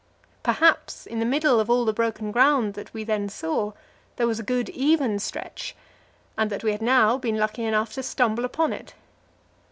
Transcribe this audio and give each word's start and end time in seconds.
Perhaps 0.41 1.05
in 1.05 1.19
the 1.19 1.27
middle 1.27 1.59
of 1.59 1.69
all 1.69 1.85
the 1.85 1.93
broken 1.93 2.31
ground 2.31 2.73
that 2.73 2.91
we 2.91 3.03
then 3.03 3.29
saw 3.29 3.73
there 4.15 4.25
was 4.25 4.39
a 4.39 4.43
good 4.43 4.67
even 4.69 5.19
stretch, 5.19 5.75
and 6.35 6.49
that 6.49 6.63
we 6.63 6.71
had 6.71 6.81
now 6.81 7.19
been 7.19 7.37
lucky 7.37 7.63
enough 7.63 7.93
to 7.93 8.01
stumble 8.01 8.43
upon 8.43 8.73
it. 8.73 8.95